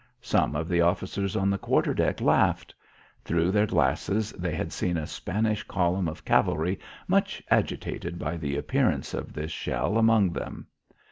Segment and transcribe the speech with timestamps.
[0.23, 2.73] Some of the officers on the quarter deck laughed.
[3.23, 8.57] Through their glasses they had seen a Spanish column of cavalry much agitated by the
[8.57, 10.65] appearance of this shell among them.